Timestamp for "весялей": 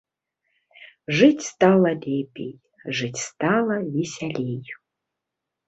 3.95-4.61